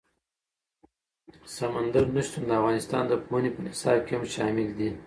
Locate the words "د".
2.45-2.51, 3.07-3.13